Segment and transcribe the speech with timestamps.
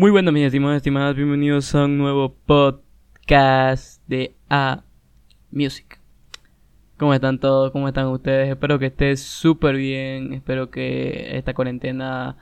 [0.00, 4.82] Muy buenas, mis estimados, estimadas, bienvenidos a un nuevo podcast de A
[5.50, 6.00] Music.
[6.96, 7.70] ¿Cómo están todos?
[7.70, 8.48] ¿Cómo están ustedes?
[8.48, 10.32] Espero que estén súper bien.
[10.32, 12.38] Espero que esta cuarentena,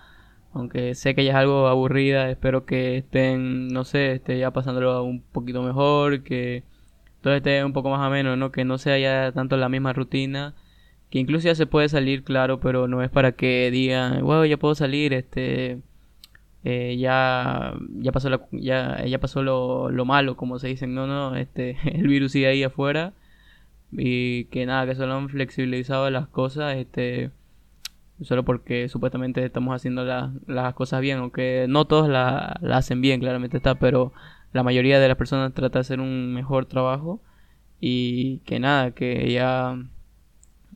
[0.52, 5.02] aunque sé que ya es algo aburrida, espero que estén, no sé, esté ya pasándolo
[5.02, 6.62] un poquito mejor, que
[7.22, 8.52] todo esté un poco más ameno, ¿no?
[8.52, 10.54] Que no sea ya tanto la misma rutina.
[11.10, 14.58] Que incluso ya se puede salir, claro, pero no es para que digan, wow, ya
[14.58, 15.82] puedo salir, este
[16.70, 21.06] eh, ya, ya pasó, la, ya, ya pasó lo, lo, malo, como se dicen, no,
[21.06, 23.14] no, este, el virus sigue ahí afuera
[23.90, 27.30] y que nada, que solo han flexibilizado las cosas, este,
[28.20, 33.20] solo porque supuestamente estamos haciendo las cosas bien, aunque no todos la, la, hacen bien,
[33.20, 34.12] claramente está, pero
[34.52, 37.22] la mayoría de las personas trata de hacer un mejor trabajo
[37.80, 39.78] y que nada, que ya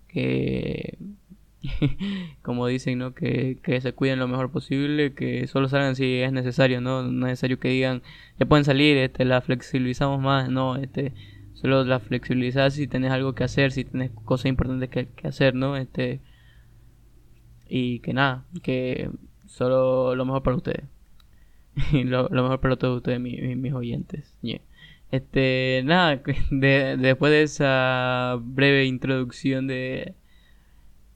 [0.09, 0.97] que
[2.43, 3.15] como dicen, ¿no?
[3.15, 7.03] Que, se cuiden lo mejor posible, que solo salgan si es necesario, ¿no?
[7.03, 8.03] No es necesario que digan,
[8.39, 11.13] ya pueden salir, este, la flexibilizamos más, no, este,
[11.55, 15.77] solo la flexibilizas si tenés algo que hacer, si tenés cosas importantes que, hacer, ¿no?
[15.77, 16.21] Este,
[17.69, 19.11] y que nada, que
[19.47, 20.85] solo lo mejor para ustedes.
[21.93, 24.35] lo, lo, mejor para todos ustedes, mis, oyentes.
[25.11, 30.15] Este, nada, después de esa breve introducción de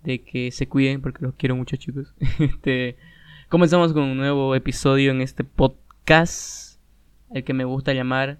[0.06, 2.14] de que se cuiden porque los quiero mucho chicos.
[2.38, 2.96] este,
[3.48, 6.80] comenzamos con un nuevo episodio en este podcast,
[7.34, 8.38] el que me gusta llamar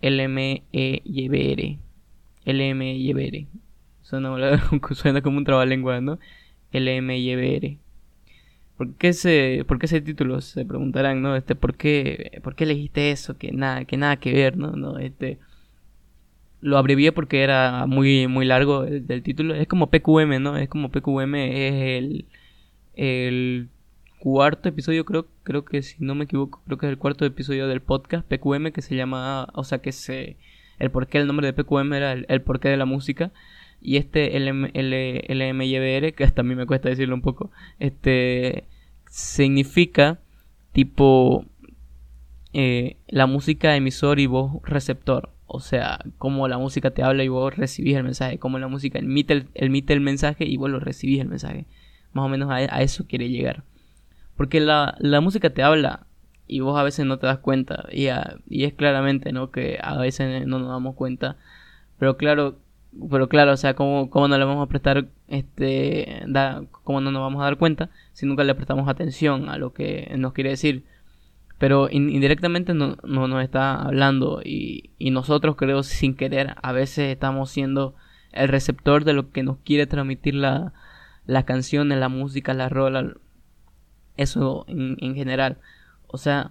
[0.00, 1.78] LMEYBR.
[2.46, 3.46] LMEYBR.
[4.00, 4.58] Suena,
[4.92, 6.18] suena como un trabalengua, ¿no?
[6.72, 7.76] LMEYBR.
[8.78, 10.40] ¿Por qué ese, por qué ese título?
[10.40, 11.36] Se preguntarán, ¿no?
[11.36, 13.36] Este, ¿por qué, por qué elegiste eso?
[13.36, 14.72] Que nada, que nada que ver, ¿no?
[14.72, 15.38] no este,
[16.64, 19.54] lo abrevié porque era muy, muy largo el, título.
[19.54, 20.56] Es como PQM, ¿no?
[20.56, 22.26] Es como PQM es el,
[22.94, 23.68] el
[24.18, 27.68] cuarto episodio, creo, creo que si no me equivoco, creo que es el cuarto episodio
[27.68, 30.38] del podcast PQM que se llama, o sea que se,
[30.78, 33.30] el porqué, el nombre de PQM era el, el porqué de la música.
[33.82, 38.64] Y este LM, LMYBR, que hasta a mí me cuesta decirlo un poco, este
[39.10, 40.18] significa
[40.72, 41.44] tipo
[42.54, 45.33] eh, la música emisor y voz receptor.
[45.46, 48.38] O sea, cómo la música te habla y vos recibís el mensaje.
[48.38, 51.66] Cómo la música emite el, emite el mensaje y vos lo recibís el mensaje.
[52.12, 53.64] Más o menos a, eso quiere llegar.
[54.36, 56.06] Porque la, la, música te habla
[56.46, 57.86] y vos a veces no te das cuenta.
[57.92, 58.08] Y,
[58.48, 59.50] y es claramente, ¿no?
[59.50, 61.36] Que a veces no nos damos cuenta.
[61.98, 62.58] Pero claro,
[63.10, 67.10] pero claro, o sea, ¿cómo, cómo no le vamos a prestar, este, da, cómo no
[67.10, 70.50] nos vamos a dar cuenta si nunca le prestamos atención a lo que nos quiere
[70.50, 70.84] decir?
[71.64, 77.94] Pero indirectamente no, nos está hablando y, nosotros creo sin querer a veces estamos siendo
[78.32, 80.74] el receptor de lo que nos quiere transmitir la,
[81.24, 83.14] la canción, la música, la rola,
[84.18, 85.56] eso en, en, general.
[86.06, 86.50] O sea,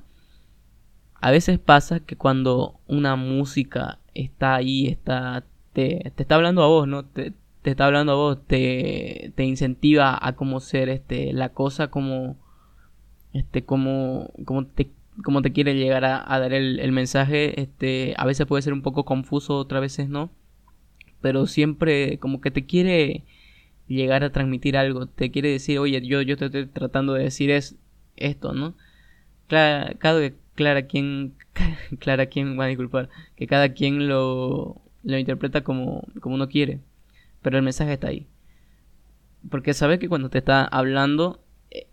[1.21, 5.43] a veces pasa que cuando una música está ahí, está,
[5.73, 7.05] te, te está hablando a vos, ¿no?
[7.05, 11.89] Te, te está hablando a vos, te, te incentiva a cómo ser este, la cosa
[11.89, 12.41] como
[13.33, 14.91] este, cómo, cómo, te,
[15.23, 17.61] cómo te quiere llegar a, dar el, mensaje.
[17.61, 20.31] Este, a veces puede ser un poco confuso, otras veces no.
[21.21, 23.23] Pero siempre como que te quiere
[23.87, 25.07] llegar a transmitir algo.
[25.07, 27.75] Te quiere decir, oye, yo, yo te estoy tratando de decir es
[28.15, 28.75] esto, ¿no?
[29.47, 31.35] Clara, cada, clara quien,
[31.99, 36.79] clara quien, va a disculpar, que cada quien lo, lo interpreta como, como uno quiere.
[37.41, 38.27] Pero el mensaje está ahí.
[39.49, 41.42] Porque sabes que cuando te está hablando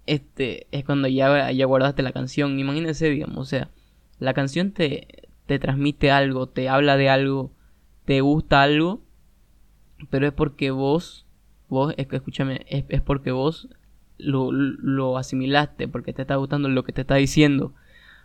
[0.07, 2.59] este es cuando ya, ya guardaste la canción.
[2.59, 3.71] Imagínense, digamos, o sea,
[4.19, 7.53] la canción te, te transmite algo, te habla de algo,
[8.05, 9.03] te gusta algo,
[10.11, 11.27] pero es porque vos,
[11.69, 13.69] vos, escúchame, es, es porque vos
[14.19, 17.75] lo, lo, asimilaste, porque te está gustando lo que te está diciendo,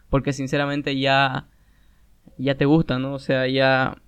[0.10, 1.48] porque sinceramente ya,
[2.38, 3.14] ya te gusta, ¿no?
[3.14, 4.02] O sea, ya,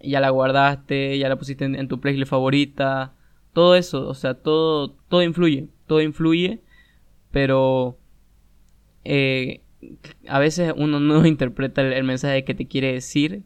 [0.00, 3.14] ya la guardaste, ya la pusiste en, en tu playlist favorita,
[3.52, 6.62] todo eso, o sea, todo, todo influye, todo influye
[7.32, 7.98] pero
[9.04, 9.62] eh,
[10.28, 13.42] a veces uno no interpreta el, mensaje que te quiere decir,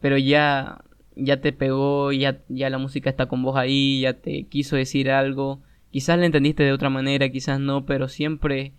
[0.00, 0.82] pero ya,
[1.14, 5.10] ya te pegó, ya, ya la música está con vos ahí, ya te quiso decir
[5.10, 8.72] algo, quizás la entendiste de otra manera, quizás no, pero siempre,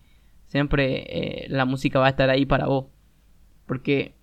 [0.48, 2.88] siempre eh, la música va a estar ahí para vos,
[3.66, 4.14] porque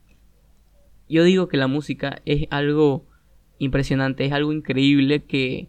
[1.09, 3.07] yo digo que la música es algo
[3.59, 5.69] impresionante, es algo increíble que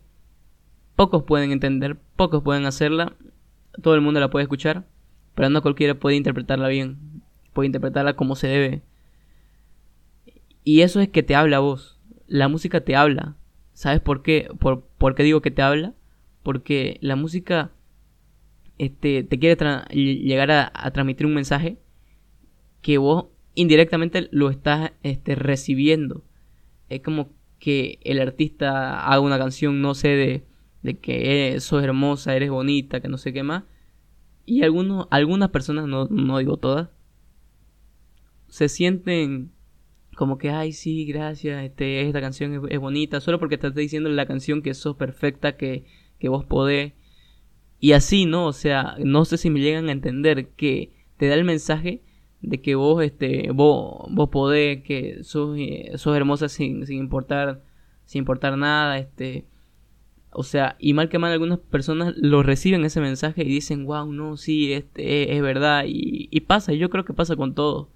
[0.95, 3.15] pocos pueden entender, pocos pueden hacerla
[3.81, 4.85] todo el mundo la puede escuchar,
[5.35, 6.97] pero no cualquiera puede interpretarla bien,
[7.53, 8.81] puede interpretarla como se debe.
[10.63, 11.99] Y eso es que te habla a vos.
[12.27, 13.35] La música te habla.
[13.73, 14.49] ¿Sabes por qué?
[14.59, 15.93] ¿Por, digo que te habla?
[16.43, 17.71] Porque la música
[18.77, 19.57] este, te quiere
[19.93, 21.77] llegar a, transmitir un mensaje
[22.81, 23.25] que vos
[23.55, 26.23] indirectamente lo estás este, recibiendo.
[26.89, 27.29] Es como
[27.59, 30.43] que el artista haga una canción, no sé, de,
[30.83, 33.63] de que sos hermosa, eres bonita, que no sé qué más.
[34.45, 36.89] Y algunos, algunas personas, no, no digo todas,
[38.47, 39.51] se sienten
[40.15, 44.09] como que, ay, sí, gracias, este, esta canción es, bonita, solo porque te está diciendo
[44.09, 45.85] la canción que sos perfecta, que,
[46.19, 46.93] que vos podés.
[47.79, 48.47] Y así, ¿no?
[48.47, 52.03] O sea, no sé si me llegan a entender que te da el mensaje
[52.41, 57.63] de que vos, este, vos, vos podés, que sos, eh, sos hermosa sin, sin importar,
[58.05, 59.45] sin importar nada, este,
[60.31, 64.11] o sea, y mal que mal algunas personas lo reciben ese mensaje y dicen, wow,
[64.11, 67.89] no, sí, este, es, verdad, y, y pasa, yo creo que pasa con todo.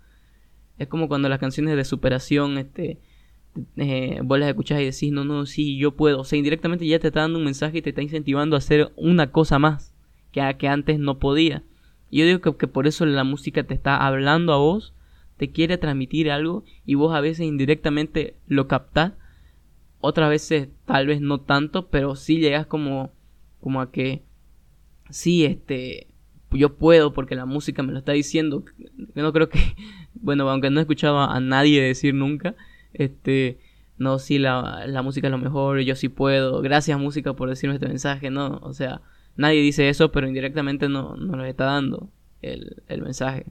[0.77, 2.99] Es como cuando las canciones de superación, este,
[3.77, 6.19] eh, vos las escuchás y decís, no, no, sí, yo puedo.
[6.21, 8.91] O sea, indirectamente ya te está dando un mensaje y te está incentivando a hacer
[8.95, 9.93] una cosa más
[10.31, 11.63] que, que antes no podía.
[12.09, 14.93] Y yo digo que, que, por eso la música te está hablando a vos,
[15.37, 19.13] te quiere transmitir algo y vos a veces indirectamente lo captás.
[20.05, 23.11] Otras veces tal vez no tanto, pero sí llegas como,
[23.59, 24.23] como a que,
[25.09, 26.07] sí, este,
[26.51, 28.63] yo puedo porque la música me lo está diciendo.
[29.15, 29.59] Yo no creo que,
[30.13, 32.55] bueno, aunque no he escuchado a nadie decir nunca,
[32.93, 33.57] este,
[33.97, 37.73] no, sí, la, la música es lo mejor, yo sí puedo, gracias música por decirme
[37.73, 39.01] este mensaje, no, o sea,
[39.35, 42.11] nadie dice eso, pero indirectamente no, no nos está dando
[42.43, 43.47] el, el mensaje.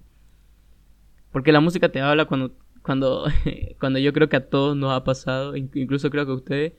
[1.32, 2.52] Porque la música te habla cuando,
[2.84, 3.24] cuando,
[3.80, 6.72] cuando yo creo que a todos nos ha pasado, incluso creo que a ustedes,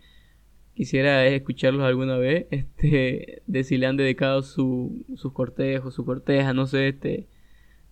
[0.75, 6.53] quisiera escucharlos alguna vez, este, de si le han dedicado su, sus cortejos, su corteja,
[6.53, 7.27] no sé, este,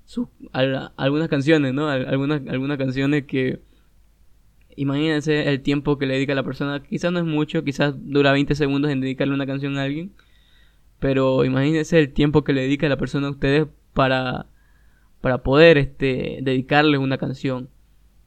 [0.06, 1.90] su, algunas canciones, ¿no?
[1.90, 3.62] Algunas, algunas canciones que,
[4.76, 8.54] imagínense el tiempo que le dedica la persona, quizás no es mucho, quizás dura 20
[8.56, 10.14] segundos en dedicarle una canción a alguien,
[11.00, 14.48] pero imagínense el tiempo que le dedica la persona a ustedes para,
[15.22, 17.70] para poder, este, dedicarle una canción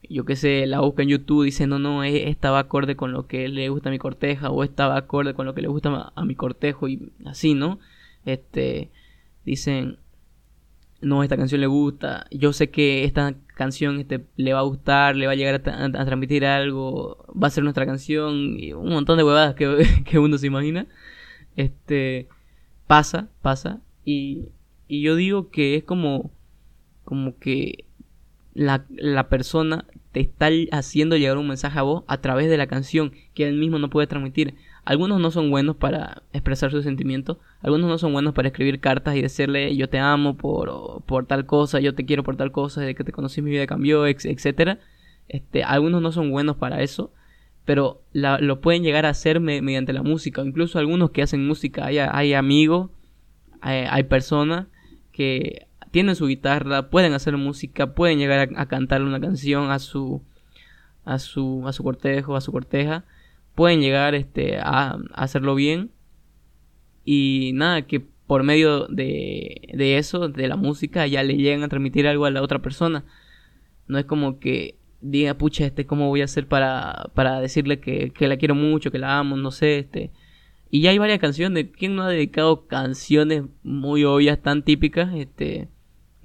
[0.09, 3.11] yo qué sé, la busca en YouTube, dice, no, no, e, esta va acorde con
[3.11, 5.67] lo que le gusta a mi corteja, o esta va acorde con lo que le
[5.67, 7.79] gusta a mi cortejo, y así, ¿no?
[8.25, 8.91] Este,
[9.45, 9.99] dicen,
[11.01, 15.15] no, esta canción le gusta, yo sé que esta canción este, le va a gustar,
[15.15, 19.17] le va a llegar a, transmitir algo, va a ser nuestra canción, y un montón
[19.17, 20.87] de huevadas que, que uno se imagina.
[21.55, 22.27] Este,
[22.87, 24.49] pasa, pasa, y,
[24.87, 26.31] y yo digo que es como,
[27.03, 27.85] como que
[28.53, 29.85] la, la persona
[30.21, 33.79] está haciendo llegar un mensaje a vos a través de la canción que él mismo
[33.79, 34.55] no puede transmitir.
[34.85, 39.15] Algunos no son buenos para expresar sus sentimientos, algunos no son buenos para escribir cartas
[39.15, 42.81] y decirle yo te amo por, por tal cosa, yo te quiero por tal cosa,
[42.81, 44.79] desde que te conocí mi vida cambió, etc.
[45.27, 47.11] Este, algunos no son buenos para eso,
[47.65, 51.97] pero lo pueden llegar a hacer mediante la música, incluso algunos que hacen música, hay,
[51.97, 52.89] hay amigos,
[53.59, 54.67] hay, hay personas
[55.11, 55.66] que
[55.97, 60.21] tienen su guitarra, pueden hacer música, pueden llegar a, cantarle una canción a su
[61.05, 63.03] a su a su cortejo, a su corteja,
[63.55, 65.89] pueden llegar este a, hacerlo bien
[67.03, 71.67] y nada que por medio de, de eso, de la música, ya le llegan a
[71.67, 73.03] transmitir algo a la otra persona.
[73.87, 78.11] No es como que diga, pucha, este, ¿cómo voy a hacer para, para decirle que,
[78.11, 80.11] que la quiero mucho, que la amo, no sé, este.
[80.69, 81.69] Y ya hay varias canciones.
[81.75, 85.15] ¿Quién no ha dedicado canciones muy obvias, tan típicas?
[85.15, 85.69] Este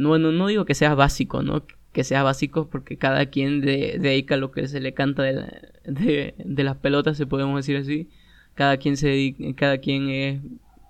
[0.03, 1.65] no, no, digo que sea básico, ¿no?
[1.93, 6.77] Que sea básico porque cada quien dedica lo que se le canta de, de, las
[6.77, 8.09] pelotas, se podemos decir así.
[8.55, 10.41] Cada quien se dedica, cada quien es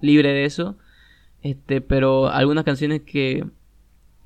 [0.01, 0.77] libre de eso.
[1.43, 3.45] Este, pero algunas canciones que,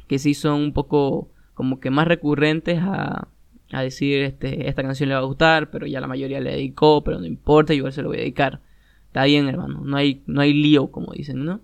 [0.07, 3.29] que sí son un poco como que más recurrentes a,
[3.73, 7.03] a decir este, esta canción le va a gustar, pero ya la mayoría le dedicó,
[7.03, 8.61] pero no importa, igual se lo voy a dedicar.
[9.09, 11.61] Está bien, hermano, no hay, no hay lío, como dicen, ¿no?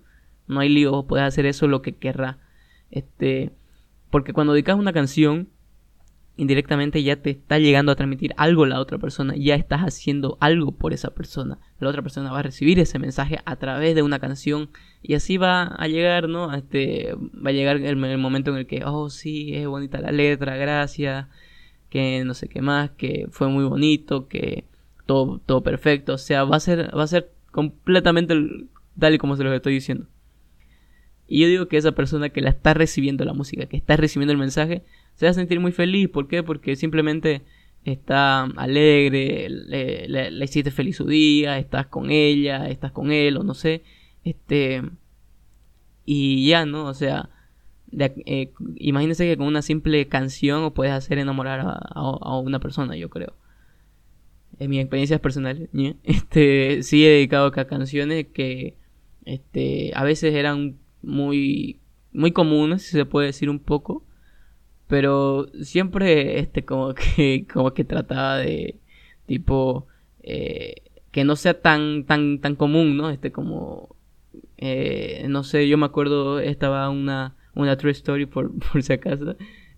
[0.47, 2.39] No hay lío, puedes hacer eso lo que querrá.
[2.93, 3.51] Este,
[4.11, 5.49] porque cuando dedicas una canción,
[6.37, 10.73] indirectamente ya te está llegando a transmitir algo la otra persona, ya estás haciendo algo
[10.73, 11.57] por esa persona.
[11.79, 14.69] La otra persona va a recibir ese mensaje a través de una canción
[15.01, 16.53] y así va a llegar, ¿no?
[16.53, 20.55] Este, va a llegar el, momento en el que, oh, sí, es bonita la letra,
[20.55, 21.27] gracias,
[21.89, 24.65] que no sé qué más, que fue muy bonito, que
[25.07, 28.35] todo, todo perfecto, o sea, va a ser, va a ser completamente
[28.99, 30.05] tal y como se lo estoy diciendo.
[31.27, 34.33] Y yo digo que esa persona que la está recibiendo la música, que está recibiendo
[34.33, 34.83] el mensaje,
[35.15, 36.09] se va a sentir muy feliz.
[36.09, 36.43] ¿Por qué?
[36.43, 37.41] Porque simplemente
[37.85, 43.53] está alegre, le, hiciste feliz su día, estás con ella, estás con él, o no
[43.53, 43.83] sé.
[44.23, 44.81] Este.
[46.05, 46.85] Y ya, ¿no?
[46.85, 47.29] O sea,
[47.99, 53.33] eh, imagínense que con una simple canción puedes hacer enamorar a, una persona, yo creo.
[54.59, 55.69] En mis experiencias personales,
[56.03, 58.77] este, sí he dedicado a canciones que
[59.25, 61.79] este, a veces eran muy,
[62.13, 64.05] muy comunes, si se puede decir un poco,
[64.87, 68.79] Pero siempre, este, como que, como que trataba de,
[69.25, 69.87] tipo,
[70.23, 70.75] eh,
[71.11, 73.09] que no sea tan, tan, tan común, ¿no?
[73.09, 73.95] Este, como,
[74.57, 79.35] eh, no sé, yo me acuerdo, estaba una, una true story por, por si acaso,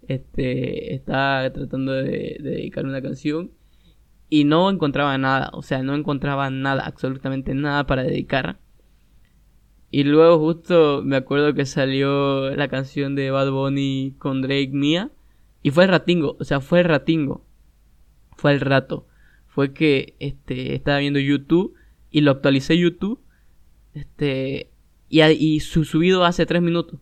[0.08, 3.52] este, estaba tratando de, de dedicar una canción
[4.30, 8.60] y no encontraba nada, o sea, no encontraba nada, absolutamente nada para dedicar.
[9.92, 15.12] Y luego justo me acuerdo que salió la canción de Bad Bunny con Drake Mía.
[15.62, 17.46] Y fue el ratingo, o sea, fue el ratingo.
[18.38, 19.08] Fue el rato.
[19.48, 21.74] Fue que este, estaba viendo YouTube
[22.12, 23.20] y lo actualicé YouTube.
[23.94, 24.70] Este,
[25.10, 27.00] y, y su subido hace tres minutos.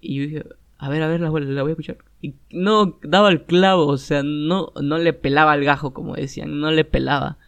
[0.00, 0.44] Y yo dije,
[0.78, 1.98] a ver, a ver, la, voy a escuchar.
[2.22, 6.60] Y no daba el clavo, o sea, no, no le pelaba al gajo, como decían,
[6.60, 7.38] no le pelaba.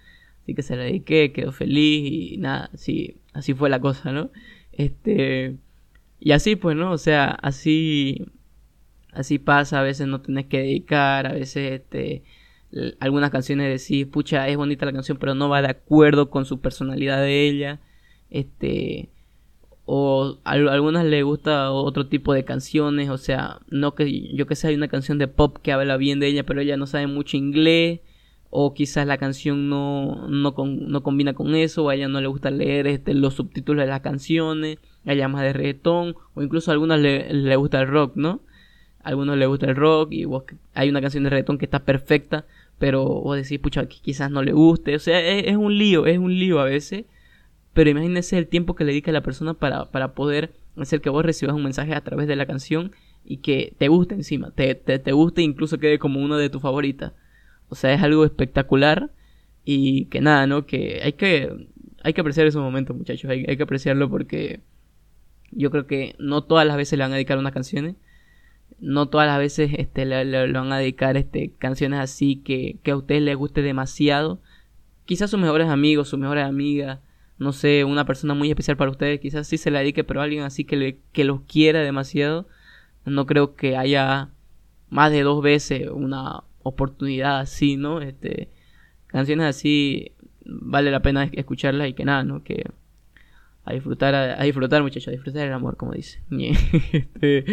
[0.42, 4.30] Así que se la dediqué, quedó feliz y nada, así, así fue la cosa, ¿no?
[4.80, 5.56] Este,
[6.20, 6.92] y así pues, ¿no?
[6.92, 8.26] O sea, así,
[9.12, 12.22] así pasa, a veces no tenés que dedicar, a veces, este,
[13.00, 16.60] algunas canciones decís, pucha, es bonita la canción, pero no va de acuerdo con su
[16.60, 17.80] personalidad de ella,
[18.30, 19.10] este,
[19.84, 24.56] o a, algunas le gusta otro tipo de canciones, o sea, no que yo que
[24.56, 27.06] sé, hay una canción de pop que habla bien de ella, pero ella no sabe
[27.06, 28.00] mucho inglés,
[28.50, 32.26] o quizás la canción no, no, no combina con eso, o a ella no le
[32.26, 36.74] gusta leer este, los subtítulos de las canciones, a ella de reggaetón, o incluso a
[36.74, 38.40] algunas le, le gusta el rock, ¿no?
[39.02, 40.26] A algunos le gusta el rock y
[40.74, 42.44] hay una canción de reggaetón que está perfecta,
[42.78, 46.18] pero vos decís, pucha, quizás no le guste, o sea, es, es un lío, es
[46.18, 47.04] un lío a veces,
[47.72, 51.24] pero imagínese el tiempo que le dedica la persona para, para poder hacer que vos
[51.24, 52.92] recibas un mensaje a través de la canción
[53.24, 56.50] y que te guste encima, te, te, te guste e incluso quede como uno de
[56.50, 57.12] tus favoritas.
[57.70, 59.10] O sea, es algo espectacular
[59.64, 60.66] y que nada, ¿no?
[60.66, 61.68] Que hay que,
[62.02, 63.30] hay que apreciar esos momentos, muchachos.
[63.30, 64.60] Hay, que apreciarlo porque
[65.52, 67.96] yo creo que no todas las veces le van a dedicar unas canciones.
[68.80, 72.96] No todas las veces este, le, van a dedicar este, canciones así que, que a
[72.96, 74.42] ustedes les guste demasiado.
[75.04, 77.00] Quizás sus mejores amigos, sus mejores amigas,
[77.38, 80.42] no sé, una persona muy especial para ustedes, quizás sí se la dedique, pero alguien
[80.42, 82.48] así que, le, que los quiera demasiado,
[83.04, 84.30] no creo que haya
[84.90, 88.00] más de dos veces una oportunidad así, ¿no?
[88.00, 88.48] Este,
[89.06, 90.12] canciones así
[90.44, 92.42] vale la pena escucharlas y que nada, ¿no?
[92.42, 92.64] Que
[93.64, 96.20] a disfrutar, a, disfrutar muchachos, a disfrutar el amor, como dice.
[96.92, 97.44] este,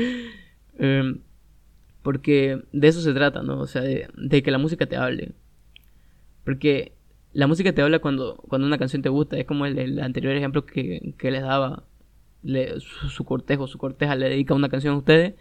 [0.80, 1.20] em,
[2.02, 3.60] porque de eso se trata, ¿no?
[3.60, 5.34] O sea, de, que la música te hable.
[6.44, 6.94] Porque
[7.34, 9.38] la música te habla cuando, cuando una canción te gusta.
[9.38, 11.84] Es como el, anterior ejemplo que, que les daba.
[12.80, 15.36] su, su, cortejo, su corteja le dedica una canción a ustedes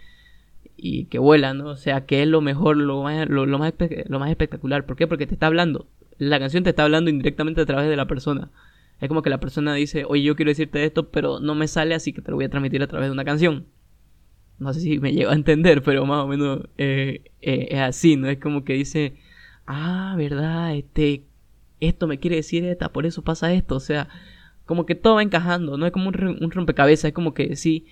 [0.76, 1.68] y que vuela, ¿no?
[1.68, 3.74] O sea, que es lo mejor, lo más, lo, más,
[4.08, 4.86] lo más espectacular.
[4.86, 5.06] ¿Por qué?
[5.06, 5.86] Porque te está hablando.
[6.18, 8.50] La canción te está hablando indirectamente a través de la persona.
[9.00, 11.94] Es como que la persona dice, oye, yo quiero decirte esto, pero no me sale,
[11.94, 13.66] así que te lo voy a transmitir a través de una canción.
[14.58, 18.16] No sé si me llego a entender, pero más o menos eh, eh, es así,
[18.16, 18.28] ¿no?
[18.28, 19.16] Es como que dice,
[19.66, 21.24] ah, verdad, este,
[21.80, 23.76] esto me quiere decir esta, por eso pasa esto.
[23.76, 24.08] O sea,
[24.64, 27.86] como que todo va encajando, no es como un rompecabezas, es como que sí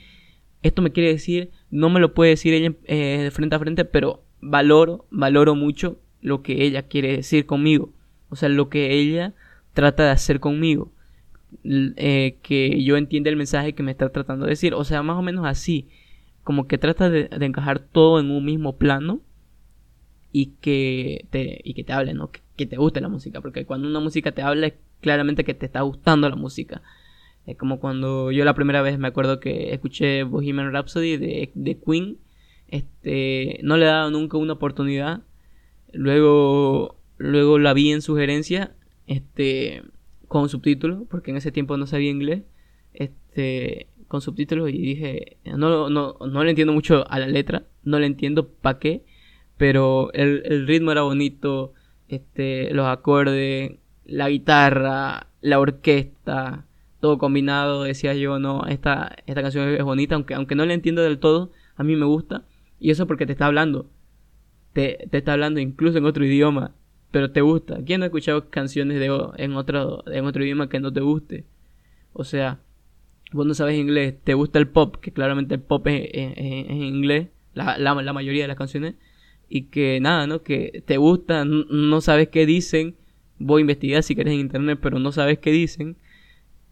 [0.64, 3.84] esto me quiere decir, no me lo puede decir ella eh, de frente a frente,
[3.84, 7.92] pero valoro, valoro mucho lo que ella quiere decir conmigo.
[8.30, 9.34] O sea, lo que ella
[9.74, 10.90] trata de hacer conmigo.
[11.64, 14.72] Eh, que yo entienda el mensaje que me está tratando de decir.
[14.72, 15.86] O sea, más o menos así.
[16.44, 19.20] Como que trata de, encajar todo en un mismo plano.
[20.32, 22.30] Y que te, y que te hable, ¿no?
[22.30, 23.42] Que, que, te guste la música.
[23.42, 26.80] Porque cuando una música te habla es claramente que te está gustando la música.
[27.46, 31.78] Es como cuando yo la primera vez me acuerdo que escuché Bohemian Rhapsody de, de
[31.78, 32.18] Queen.
[32.68, 35.22] Este, no le he dado nunca una oportunidad.
[35.92, 38.74] Luego, luego la vi en sugerencia,
[39.06, 39.82] este,
[40.26, 42.42] con subtítulos, porque en ese tiempo no sabía inglés.
[42.94, 47.98] Este, con subtítulos y dije, no, no, no le entiendo mucho a la letra, no
[47.98, 49.02] le entiendo para qué,
[49.56, 51.72] pero el, el ritmo era bonito,
[52.08, 53.72] este, los acordes,
[54.04, 56.64] la guitarra, la orquesta,
[57.04, 61.02] todo combinado, decía yo, no, esta, esta canción es bonita, aunque, aunque no la entiendo
[61.02, 62.46] del todo, a mí me gusta.
[62.80, 63.90] Y eso porque te está hablando.
[64.72, 66.74] Te, te está hablando incluso en otro idioma,
[67.10, 67.84] pero te gusta.
[67.84, 71.44] ¿Quién ha escuchado canciones de, en, otro, en otro idioma que no te guste?
[72.14, 72.62] O sea,
[73.34, 77.28] vos no sabes inglés, te gusta el pop, que claramente el pop es, en inglés,
[77.52, 78.94] la, la, mayoría de las canciones,
[79.50, 80.42] y que nada, ¿no?
[80.42, 82.96] Que te gusta, no sabes qué dicen,
[83.38, 85.98] voy a investigar si quieres en internet, pero no sabes qué dicen,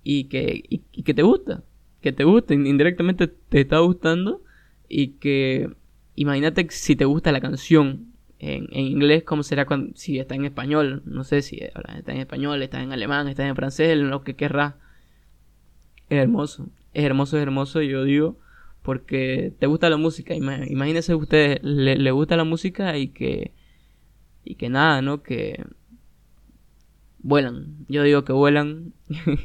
[0.02, 1.62] y que, y, que te gusta,
[2.00, 4.42] que te gusta, indirectamente te está gustando
[4.88, 5.70] y que
[6.14, 11.02] imagínate si te gusta la canción en, en inglés, ¿cómo será si está en español?
[11.06, 14.76] No sé si está en español, está en alemán, está en francés, lo que querrá.
[16.08, 18.38] Es hermoso, es hermoso, es hermoso, yo digo,
[18.82, 20.34] porque te gusta la música.
[20.34, 23.52] Imagínense ustedes, le, le gusta la música y que,
[24.44, 25.22] y que nada, ¿no?
[25.22, 25.64] Que
[27.20, 27.86] vuelan.
[27.88, 28.92] Yo digo que vuelan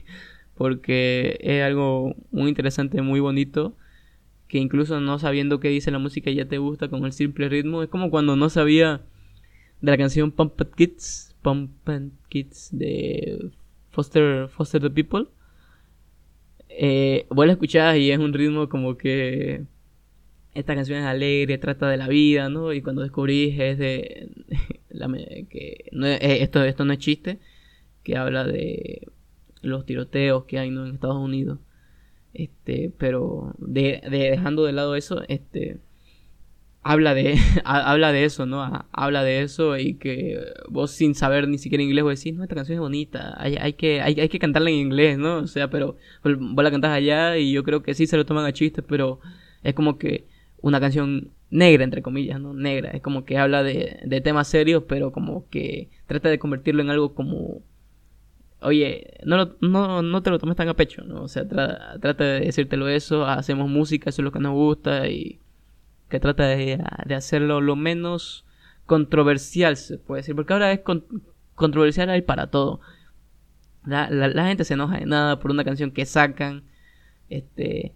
[0.57, 3.75] porque es algo muy interesante, muy bonito,
[4.47, 7.83] que incluso no sabiendo qué dice la música ya te gusta con el simple ritmo.
[7.83, 9.01] Es como cuando no sabía
[9.81, 11.71] de la canción Pump It Kids, Pump
[12.29, 13.51] Kids de
[13.91, 15.27] Foster, Foster the People.
[16.69, 19.63] Eh, vos la escuchás y es un ritmo como que
[20.53, 22.73] esta canción es alegre, trata de la vida, ¿no?
[22.73, 24.29] Y cuando descubrís es de
[25.49, 27.39] que eh, esto, esto no es chiste,
[28.03, 29.07] que habla de
[29.67, 30.85] los tiroteos que hay ¿no?
[30.85, 31.59] en Estados Unidos.
[32.33, 35.79] Este, pero de, dejando de lado eso, este
[36.87, 38.85] habla de habla de eso, ¿no?
[38.91, 42.55] Habla de eso y que vos sin saber ni siquiera inglés vos decís, "No, esta
[42.55, 45.69] canción es bonita, hay, hay que hay, hay, que cantarla en inglés, ¿no?" O sea,
[45.69, 48.81] pero vos la cantás allá y yo creo que sí se lo toman a chiste,
[48.81, 49.19] pero
[49.63, 50.27] es como que
[50.61, 52.53] una canción negra entre comillas, ¿no?
[52.53, 56.81] Negra, es como que habla de, de temas serios, pero como que trata de convertirlo
[56.81, 57.61] en algo como
[58.61, 61.23] oye, no, no, no te lo tomes tan a pecho, ¿no?
[61.23, 65.39] O sea, trata de decírtelo eso, hacemos música, eso es lo que nos gusta y
[66.09, 66.81] que trata de,
[67.15, 68.45] hacerlo lo menos
[68.85, 70.81] controversial, se puede decir, porque ahora es
[71.55, 72.79] controversial hay para todo.
[73.85, 76.63] La, la, gente se enoja de nada por una canción que sacan,
[77.29, 77.93] este,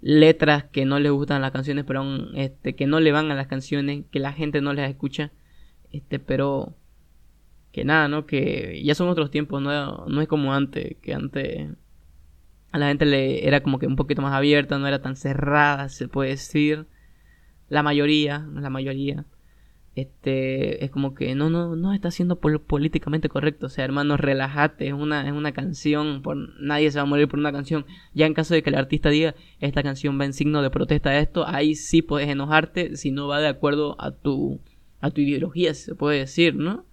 [0.00, 3.46] letras que no les gustan las canciones, pero este, que no le van a las
[3.46, 5.32] canciones, que la gente no les escucha,
[5.92, 6.74] este, pero
[7.76, 8.24] que nada, ¿no?
[8.24, 11.68] Que ya son otros tiempos, no, no es como antes, que antes
[12.72, 15.90] a la gente le era como que un poquito más abierta, no era tan cerrada,
[15.90, 16.86] se puede decir.
[17.68, 19.26] La mayoría, la mayoría,
[19.94, 23.66] este, es como que no, no, no está siendo políticamente correcto.
[23.66, 27.28] O sea, hermano, relájate, es una, es una canción, por, nadie se va a morir
[27.28, 27.84] por una canción.
[28.14, 31.10] Ya en caso de que el artista diga, esta canción va en signo de protesta
[31.10, 34.60] a esto, ahí sí puedes enojarte si no va de acuerdo a tu,
[35.02, 36.85] a tu ideología, se puede decir, ¿no?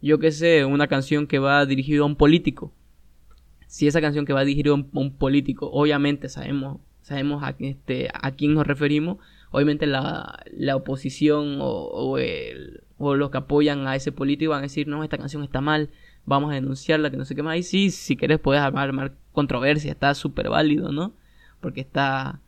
[0.00, 2.72] Yo qué sé, una canción que va dirigida a un político.
[3.66, 8.30] Si esa canción que va dirigida a un, político, obviamente sabemos, sabemos a, este, a
[8.32, 9.18] quién nos referimos,
[9.50, 12.16] obviamente la, la oposición o,
[12.98, 15.90] o, los que apoyan a ese político van a decir, no, esta canción está mal,
[16.24, 17.58] vamos a denunciarla, que no sé qué más.
[17.58, 21.12] Y sí, si quieres puedes armar, armar controversia, está súper válido, ¿no?
[21.60, 22.40] Porque está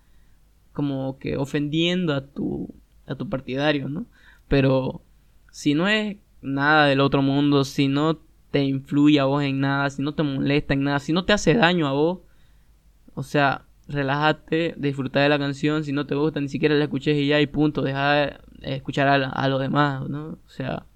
[0.73, 2.73] como que ofendiendo a tu,
[3.07, 4.07] a tu partidario, ¿no?
[4.49, 5.03] Pero
[5.51, 8.19] si no es nada del otro mundo, si no
[8.51, 11.33] te influye a vos en nada, si no te molesta en nada, si no te
[11.33, 12.21] hace daño a vos,
[13.15, 17.17] o sea, relájate, disfruta de la canción, si no te gusta ni siquiera la escuches
[17.17, 20.39] y ya y punto, deja de escuchar a, a los demás, ¿no?
[20.45, 20.87] O sea,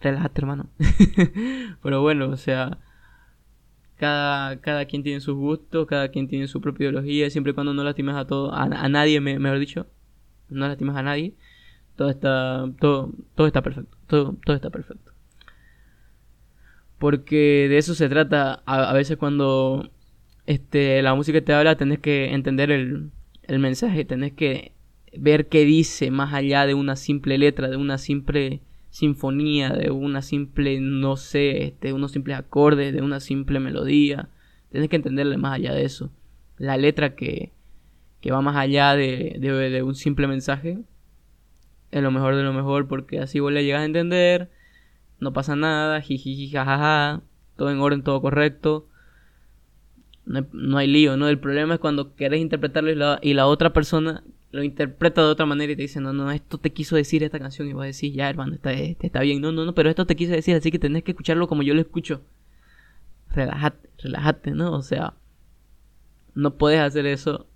[0.00, 0.68] relájate hermano.
[1.82, 2.78] Pero bueno, o sea,
[3.96, 7.74] cada, cada quien tiene sus gustos, cada quien tiene su propia ideología, siempre y cuando
[7.74, 9.86] no lastimes a todo, a, nadie, me, mejor dicho,
[10.48, 11.34] no lastimes a nadie
[11.96, 15.12] todo está todo todo está perfecto todo todo está perfecto.
[16.98, 18.62] Porque de eso se trata.
[18.64, 19.90] A, veces cuando
[20.46, 23.10] este la música te habla tenés que entender el,
[23.42, 24.72] el mensaje tenés que
[25.18, 30.22] ver qué dice más allá de una simple letra de una simple sinfonía de una
[30.22, 34.28] simple no sé este unos simples acordes de una simple melodía.
[34.70, 36.10] Tenés que entenderle más allá de eso.
[36.58, 37.52] La letra que
[38.20, 40.78] que va más allá de, de, de un simple mensaje
[41.96, 44.50] es lo mejor de lo mejor porque así vos le llegas a entender,
[45.18, 47.22] no pasa nada, jiji, jajaja,
[47.56, 48.86] todo en orden, todo correcto.
[50.26, 51.28] No hay, lío, ¿no?
[51.28, 55.28] El problema es cuando querés interpretarlo y la, y la, otra persona lo interpreta de
[55.28, 57.84] otra manera y te dice, no, no, esto te quiso decir esta canción y vos
[57.84, 60.54] decís, ya hermano, está, este, está bien, no, no, no, pero esto te quiso decir,
[60.56, 62.20] así que tenés que escucharlo como yo lo escucho.
[63.30, 64.72] Relájate, relájate, ¿no?
[64.72, 65.14] O sea,
[66.34, 67.46] no puedes hacer eso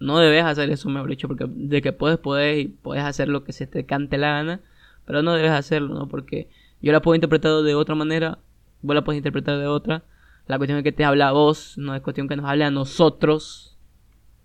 [0.00, 3.44] no debes hacer eso, mejor dicho, porque de que puedes, puedes y puedes hacer lo
[3.44, 4.60] que se te cante la gana,
[5.04, 6.08] pero no debes hacerlo, ¿no?
[6.08, 6.48] Porque
[6.80, 8.38] yo la puedo interpretar de otra manera,
[8.80, 10.02] vos la puedes interpretar de otra.
[10.46, 12.70] La cuestión es que te habla a vos, no es cuestión que nos hable a
[12.70, 13.76] nosotros,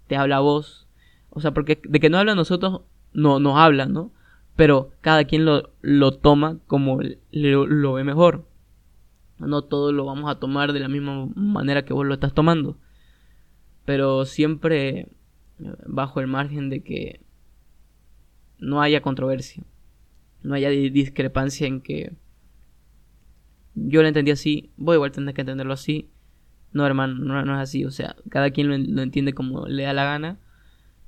[0.08, 0.88] te habla a vos.
[1.30, 2.82] O sea, porque de que no habla a nosotros,
[3.14, 4.12] no nos habla, ¿no?
[4.58, 7.00] Pero cada quien lo, lo toma como
[7.32, 8.46] lo, lo ve mejor.
[9.40, 12.78] No todos lo vamos a tomar de la misma manera que vos lo estás tomando.
[13.86, 15.10] Pero siempre
[15.58, 17.22] bajo el margen de que
[18.60, 19.64] no haya controversia,
[20.44, 22.14] no haya discrepancia en que
[23.76, 26.10] yo lo entendí así, vos igual tendrás que entenderlo así.
[26.72, 27.86] No, hermano, no, es así.
[27.86, 30.40] O sea, cada quien lo, entiende como le da la gana.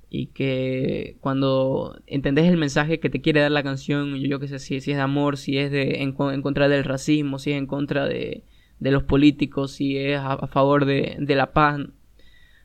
[0.09, 4.59] Y que cuando entendés el mensaje que te quiere dar la canción, yo, que sé,
[4.59, 7.67] si, si, es de amor, si es de en, contra del racismo, si es en
[7.67, 8.43] contra de,
[8.79, 11.81] de los políticos, si es a, favor de, de la paz,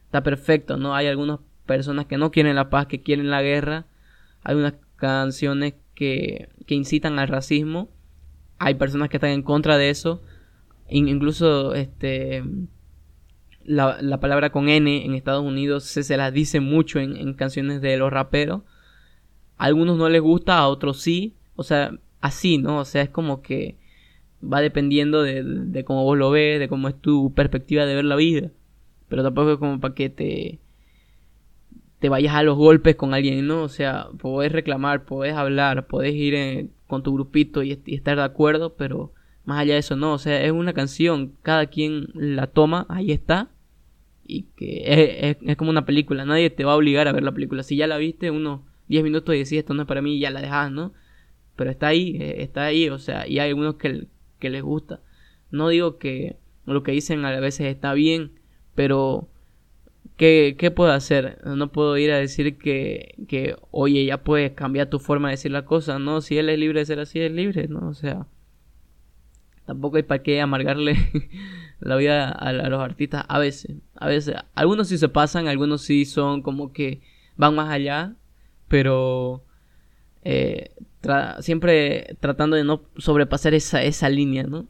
[0.05, 0.95] está perfecto, ¿no?
[0.95, 3.87] Hay algunos personas que no quieren la paz, que quieren la guerra.
[4.42, 7.90] Hay unas canciones que, que incitan al racismo.
[8.59, 10.22] Hay personas que están en contra de eso.
[10.88, 12.42] incluso este
[13.64, 17.81] la, la, palabra con N en Estados Unidos se, se dice mucho en, en, canciones
[17.81, 18.62] de los raperos.
[19.57, 21.37] A algunos no les gusta, a otros sí.
[21.55, 22.79] O sea, así, ¿no?
[22.79, 23.77] O sea, es como que
[24.42, 28.05] va dependiendo de, de cómo vos lo ves, de cómo es tu perspectiva de ver
[28.05, 28.51] la vida.
[29.09, 30.59] Pero tampoco es como para que te,
[32.02, 33.62] te vayas a los golpes con alguien, ¿no?
[33.62, 38.24] O sea, podés reclamar, podés hablar, podés ir eh, con tu grupito y, estar de
[38.24, 39.12] acuerdo, pero
[39.44, 40.12] más allá de eso, no.
[40.14, 43.50] O sea, es una canción, cada quien la toma, ahí está.
[44.24, 44.82] Y que
[45.30, 47.62] es, es, como una película, nadie te va a obligar a ver la película.
[47.62, 50.32] Si ya la viste, unos 10 minutos y decís esto no es para mí, ya
[50.32, 50.92] la dejas, ¿no?
[51.54, 54.08] Pero está ahí, eh, está ahí, o sea, y hay algunos que,
[54.40, 55.00] que les gusta.
[55.52, 56.34] No digo que
[56.66, 58.32] lo que dicen a veces está bien,
[58.74, 59.28] pero
[60.22, 61.40] ¿qué, qué puedo hacer?
[61.44, 65.50] No puedo ir a decir que, que, oye, ya puedes cambiar tu forma de decir
[65.50, 66.20] la cosa, ¿no?
[66.20, 67.88] Si él es libre de ser así, es libre, ¿no?
[67.88, 68.28] O sea,
[69.66, 70.94] tampoco hay para qué amargarle
[71.80, 73.78] la vida a, los artistas a veces.
[73.96, 77.02] A veces, algunos sí se pasan, algunos sí son como que
[77.37, 78.14] van más allá,
[78.68, 79.44] pero
[80.22, 80.70] eh,
[81.40, 84.68] siempre tratando de no sobrepasar esa, esa línea, ¿no?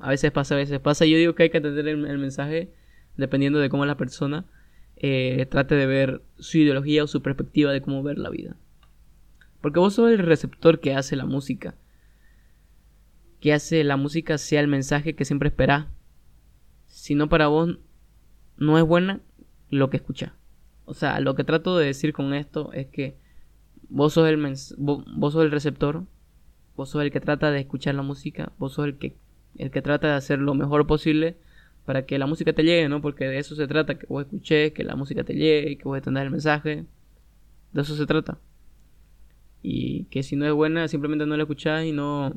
[0.00, 1.04] A veces pasa, a veces pasa.
[1.04, 2.72] Yo digo que hay que atender el, mensaje
[3.16, 4.46] dependiendo de cómo la persona
[4.96, 8.56] eh, trate de ver su ideología o su perspectiva de cómo ver la vida.
[9.60, 11.74] Porque vos sos el receptor que hace la música.
[13.40, 15.86] Que hace la música sea el mensaje que siempre esperás.
[16.86, 17.78] Si no para vos
[18.56, 19.20] no es buena
[19.70, 20.32] lo que escuchas.
[20.84, 23.16] O sea, lo que trato de decir con esto es que
[23.88, 24.36] vos sos el,
[24.78, 26.04] vos, sos el receptor,
[26.76, 29.16] vos sos el que trata de escuchar la música, vos sos el que,
[29.56, 31.36] el que trata de hacer lo mejor posible
[31.84, 33.00] para que la música te llegue, ¿no?
[33.00, 35.96] Porque de eso se trata, que vos escuches, que la música te llegue, que vos
[35.96, 36.86] entendas el mensaje.
[37.72, 38.38] De eso se trata.
[39.62, 42.32] Y que si no es buena, simplemente no la escuchás y no,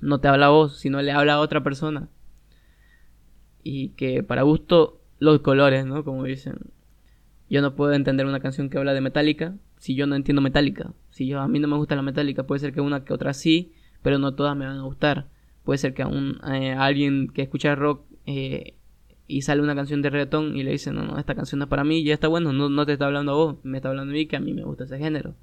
[0.00, 2.08] no te habla a vos, sino le habla a otra persona.
[3.62, 6.04] Y que para gusto los colores, ¿no?
[6.04, 6.58] Como dicen.
[7.48, 10.92] Yo no puedo entender una canción que habla de Metallica si yo no entiendo Metallica.
[11.10, 13.34] Si yo, a mí no me gusta la Metallica, puede ser que una que otra
[13.34, 15.26] sí, pero no todas me van a gustar.
[15.64, 18.74] Puede ser que a, un, eh, alguien que escucha rock eh,
[19.26, 21.68] y sale una canción de reggaetón y le dice, no, no, esta canción no es
[21.68, 24.12] para mí, ya está bueno, no, no te está hablando a vos, me está hablando
[24.12, 25.34] a mí, que a mí me gusta ese género.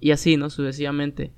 [0.00, 0.50] Y así, ¿no?
[0.50, 1.32] Sucesivamente.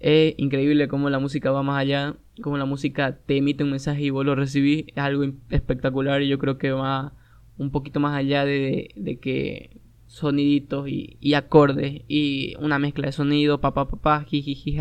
[0.00, 4.02] Es increíble cómo la música va más allá, cómo la música te emite un mensaje
[4.02, 4.84] y vos lo recibís.
[4.88, 7.14] Es algo espectacular y yo creo que va
[7.56, 9.80] un poquito más allá de, de que
[10.14, 14.76] soniditos y, acordes y una mezcla de sonido, papá, papá, jiji,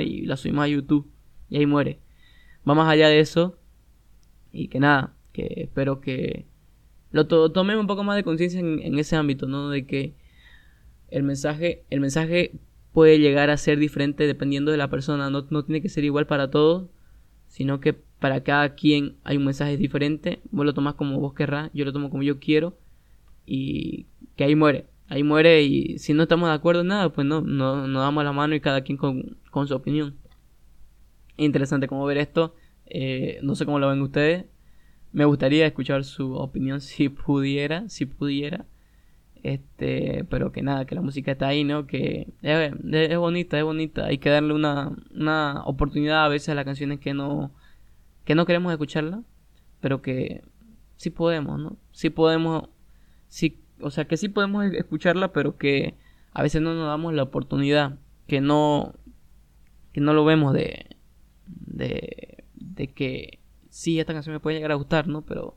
[0.00, 1.10] y la subimos a YouTube
[1.50, 1.98] y ahí muere.
[2.66, 3.58] Va más allá de eso
[4.52, 6.46] y que nada, que espero que
[7.10, 9.70] lo to tomemos un poco más de conciencia en, ese ámbito, ¿no?
[9.70, 10.14] De que
[11.10, 12.52] el mensaje, el mensaje
[12.92, 16.26] puede llegar a ser diferente dependiendo de la persona, no, no tiene que ser igual
[16.26, 16.88] para todos,
[17.46, 21.70] sino que para cada quien hay un mensaje diferente, vos lo tomas como vos querrás,
[21.72, 22.76] yo lo tomo como yo quiero
[23.46, 24.86] y que ahí muere.
[25.08, 28.24] Ahí muere y si no estamos de acuerdo en nada, pues no, no, nos damos
[28.24, 30.16] la mano y cada quien con, con su opinión.
[31.38, 32.54] Interesante como ver esto.
[32.84, 34.44] Eh, no sé cómo lo ven ustedes.
[35.12, 38.66] Me gustaría escuchar su opinión si pudiera, si pudiera.
[39.42, 41.86] Este, pero que nada, que la música está ahí, ¿no?
[41.86, 44.04] Que es, es bonita, es bonita.
[44.04, 47.52] Hay que darle una, una oportunidad a veces a las canciones que no,
[48.24, 49.22] que no queremos escucharla,
[49.80, 50.42] pero que
[50.96, 51.76] sí podemos, ¿no?
[51.92, 52.68] Sí podemos,
[53.28, 55.94] sí o sea, que sí podemos escucharla, pero que
[56.32, 58.94] a veces no nos damos la oportunidad, que no,
[59.92, 60.96] que no lo vemos de,
[61.48, 63.38] de, de que
[63.70, 65.22] sí, esta canción me puede llegar a gustar, ¿no?
[65.22, 65.56] Pero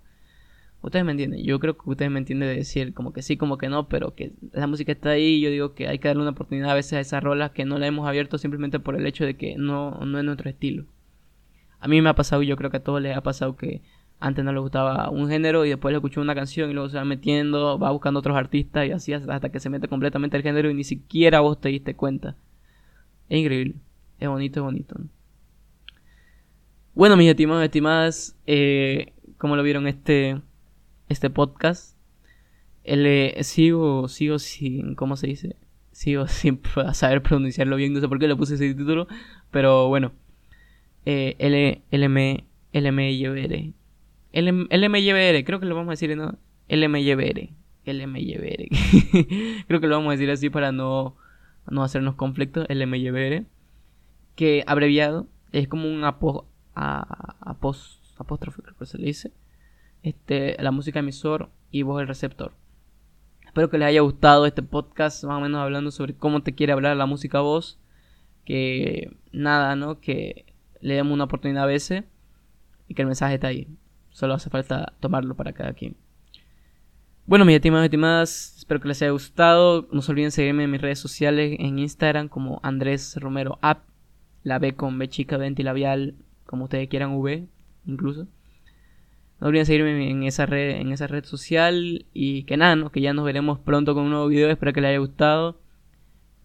[0.81, 3.57] ustedes me entienden, yo creo que ustedes me entienden de decir como que sí, como
[3.57, 6.31] que no, pero que la música está ahí, yo digo que hay que darle una
[6.31, 9.25] oportunidad a veces a esas rolas que no la hemos abierto simplemente por el hecho
[9.25, 10.85] de que no, no es nuestro estilo.
[11.79, 13.81] A mí me ha pasado y yo creo que a todos les ha pasado que
[14.19, 16.97] antes no le gustaba un género y después le escuchó una canción y luego se
[16.97, 20.69] va metiendo, va buscando otros artistas y así hasta que se mete completamente el género
[20.69, 22.35] y ni siquiera vos te diste cuenta.
[23.29, 23.75] Es increíble,
[24.19, 24.95] es bonito, es bonito.
[26.93, 30.41] Bueno, mis estimados, estimadas, eh, como lo vieron este,
[31.09, 31.97] este podcast,
[32.83, 35.55] eh, sigo, sigo sin, ¿cómo se dice?
[35.91, 36.61] Sigo sin
[36.93, 39.07] saber pronunciarlo bien, no sé por qué le puse ese título,
[39.51, 40.11] pero bueno,
[41.05, 43.73] eh, L, LM, LMYBR
[44.33, 46.37] el, el MYBR, creo que lo vamos a decir, ¿no?
[46.67, 47.49] El MYBR.
[47.85, 48.67] El MYBR.
[49.67, 51.15] creo que lo vamos a decir así para no,
[51.69, 52.65] no hacernos conflictos.
[52.69, 53.45] El MYBR.
[54.35, 59.31] Que abreviado es como un apo, a, apóstrofe, creo que se le dice.
[60.03, 62.53] Este, la música emisor y vos el receptor.
[63.45, 66.73] Espero que les haya gustado este podcast, más o menos hablando sobre cómo te quiere
[66.73, 67.79] hablar la música a vos.
[68.45, 69.99] Que nada, ¿no?
[69.99, 70.45] Que
[70.79, 72.05] le demos una oportunidad a veces
[72.87, 73.67] y que el mensaje está ahí.
[74.09, 75.95] Solo hace falta tomarlo para cada quien.
[77.25, 79.87] Bueno, mis estimados y estimadas, espero que les haya gustado.
[79.91, 83.83] No se olviden seguirme en mis redes sociales en Instagram como Andrés Romero App,
[84.43, 86.15] la B con B chica, ventilabial,
[86.51, 87.47] como ustedes quieran, V
[87.87, 88.27] incluso.
[89.39, 93.13] No olviden seguirme en esa red, en esa red social y que nada, que ya
[93.13, 94.51] nos veremos pronto con un nuevo video.
[94.51, 95.59] Espero que les haya gustado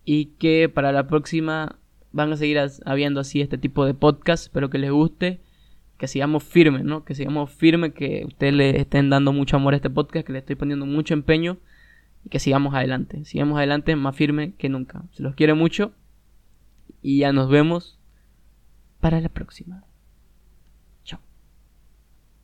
[0.06, 1.78] y que para la próxima
[2.12, 4.44] van a seguir habiendo así este tipo de podcast.
[4.44, 5.40] Espero que les guste
[5.98, 7.04] que sigamos firmes, ¿no?
[7.04, 10.38] Que sigamos firmes, que ustedes le estén dando mucho amor a este podcast, que le
[10.40, 11.58] estoy poniendo mucho empeño
[12.24, 13.24] y que sigamos adelante.
[13.24, 15.04] Sigamos adelante más firme que nunca.
[15.12, 15.92] Se los quiere mucho
[17.02, 17.98] y ya nos vemos
[19.00, 19.85] para la próxima.